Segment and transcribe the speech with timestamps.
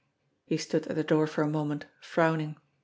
[0.47, 2.55] He stood at the door for a moment frowning.